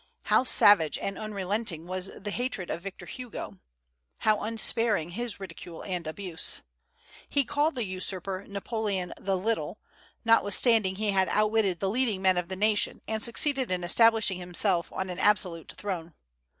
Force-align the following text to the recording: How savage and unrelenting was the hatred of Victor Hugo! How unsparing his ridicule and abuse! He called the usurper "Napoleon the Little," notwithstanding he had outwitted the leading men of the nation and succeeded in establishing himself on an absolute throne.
How 0.23 0.43
savage 0.43 0.97
and 0.97 1.15
unrelenting 1.15 1.85
was 1.85 2.09
the 2.17 2.31
hatred 2.31 2.71
of 2.71 2.81
Victor 2.81 3.05
Hugo! 3.05 3.59
How 4.21 4.41
unsparing 4.41 5.11
his 5.11 5.39
ridicule 5.39 5.83
and 5.83 6.07
abuse! 6.07 6.63
He 7.29 7.43
called 7.43 7.75
the 7.75 7.85
usurper 7.85 8.45
"Napoleon 8.47 9.13
the 9.19 9.37
Little," 9.37 9.77
notwithstanding 10.25 10.95
he 10.95 11.11
had 11.11 11.29
outwitted 11.29 11.81
the 11.81 11.89
leading 11.91 12.19
men 12.19 12.39
of 12.39 12.47
the 12.47 12.55
nation 12.55 13.03
and 13.07 13.21
succeeded 13.21 13.69
in 13.69 13.83
establishing 13.83 14.39
himself 14.39 14.91
on 14.91 15.11
an 15.11 15.19
absolute 15.19 15.71
throne. 15.73 16.15